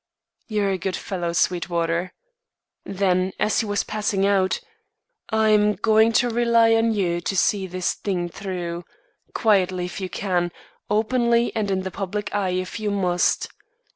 "You're 0.47 0.71
a 0.71 0.79
good 0.79 0.95
fellow, 0.95 1.31
Sweetwater." 1.31 2.13
Then 2.83 3.33
as 3.39 3.59
he 3.59 3.67
was 3.67 3.83
passing 3.83 4.25
out, 4.25 4.59
"I'm 5.29 5.73
going 5.75 6.11
to 6.13 6.29
rely 6.31 6.73
on 6.73 6.91
you 6.91 7.21
to 7.21 7.35
see 7.37 7.67
this 7.67 7.93
thing 7.93 8.27
through, 8.27 8.83
quietly 9.35 9.85
if 9.85 10.01
you 10.01 10.09
can, 10.09 10.51
openly 10.89 11.55
and 11.55 11.69
in 11.69 11.81
the 11.83 11.91
public 11.91 12.33
eye 12.33 12.49
if 12.49 12.79
you 12.79 12.89
must. 12.89 13.47